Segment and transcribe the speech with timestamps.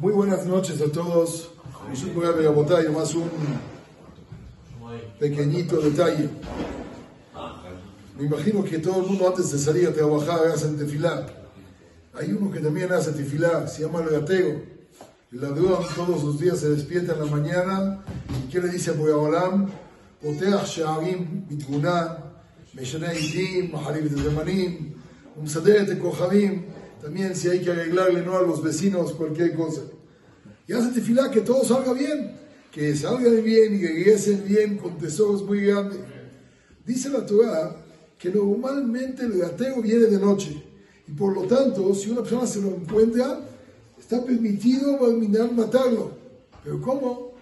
[0.00, 1.50] Muy buenas noches a todos.
[1.92, 3.30] Es un más un
[5.18, 6.28] pequeñito detalle.
[8.18, 11.26] Me imagino que todo el mundo antes de salir a trabajar hace tefilá.
[12.14, 14.62] Hay uno que también hace tefilá, se llama el gateo.
[15.32, 18.94] El ladrón todos los días se despierta en la mañana y ¿qué le dice a
[18.94, 19.72] Boyabalam?
[20.22, 22.06] פותח שערים בתבונה,
[22.74, 24.92] משנה עיתים, מחליף את הזמנים,
[25.36, 26.62] ומסדר את הכוכבים,
[27.01, 29.81] también si hay que arreglarle no a los vecinos cualquier cosa.
[30.67, 32.31] Y hace tefilá que todo salga bien,
[32.71, 35.99] que salgan bien y que regresen bien con tesoros muy grandes.
[36.85, 37.75] Dice la Torah
[38.17, 40.63] que normalmente el gateo viene de noche
[41.07, 43.39] y por lo tanto si una persona se lo encuentra
[43.97, 44.97] está permitido
[45.53, 46.11] matarlo.
[46.63, 47.33] Pero ¿cómo?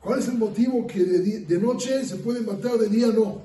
[0.00, 3.42] ¿Cuál es el motivo que de, noche se puede matar, de día no?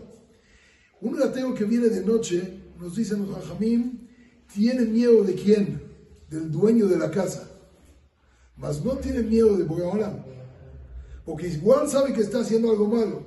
[1.02, 4.09] Un gateo que viene de noche, nos dicen los hajamim,
[4.54, 5.82] tiene miedo de quién?
[6.30, 7.50] Del dueño de la casa.
[8.58, 10.24] Mas no tiene miedo de Bogaolam.
[11.26, 13.24] Porque igual sabe que está haciendo algo malo.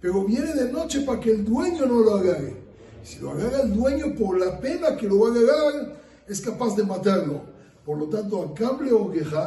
[0.00, 2.56] Pero viene de noche para que el dueño no lo agarre.
[3.04, 6.76] Si lo agarra el dueño por la pena que lo va a agarrar, es capaz
[6.76, 7.42] de matarlo.
[7.84, 9.46] Por lo tanto, a cable o queja,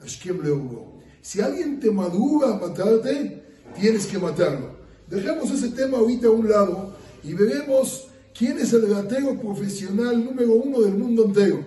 [0.00, 0.98] a le.
[1.20, 3.42] Si alguien te madruga a matarte,
[3.78, 4.76] tienes que matarlo.
[5.08, 8.08] Dejemos ese tema ahorita a un lado y veremos
[8.38, 11.58] ¿Quién es el gatero profesional número uno del mundo entero?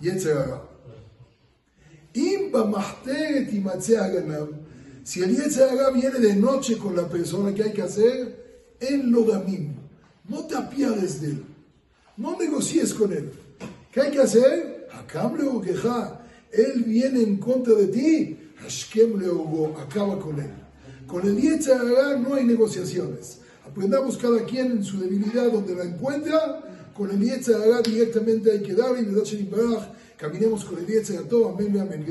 [0.00, 0.64] Yetzerara.
[5.04, 9.22] Si el Yetzerara viene de noche con la persona que hay que hacer, él lo
[9.22, 9.74] da mismo.
[10.28, 11.44] No te apiades de él.
[12.16, 13.30] No negocies con él.
[13.92, 14.88] ¿Qué hay que hacer?
[14.92, 16.22] Acable o queja.
[16.50, 18.36] Él viene en contra de ti.
[18.56, 19.28] Hashkem le
[19.80, 20.50] acaba con él.
[21.06, 23.38] Con el Yetzerara no hay negociaciones.
[23.70, 26.60] Aprendamos cada quien en su debilidad donde la encuentra.
[26.92, 29.48] Con el Yetzirah directamente hay que dar y
[30.16, 31.50] Caminemos con el Yetzirah todo.
[31.50, 32.04] Amén, amén.